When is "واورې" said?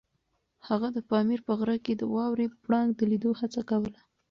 2.13-2.47